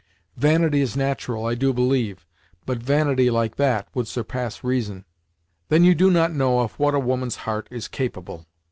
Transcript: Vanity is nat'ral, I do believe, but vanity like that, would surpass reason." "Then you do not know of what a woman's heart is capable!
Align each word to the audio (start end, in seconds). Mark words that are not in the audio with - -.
Vanity 0.35 0.81
is 0.81 0.97
nat'ral, 0.97 1.45
I 1.45 1.53
do 1.53 1.73
believe, 1.73 2.25
but 2.65 2.79
vanity 2.79 3.29
like 3.29 3.57
that, 3.57 3.87
would 3.93 4.07
surpass 4.07 4.63
reason." 4.63 5.05
"Then 5.69 5.83
you 5.83 5.93
do 5.93 6.09
not 6.09 6.33
know 6.33 6.61
of 6.61 6.71
what 6.79 6.95
a 6.95 6.99
woman's 6.99 7.35
heart 7.45 7.67
is 7.69 7.87
capable! 7.87 8.47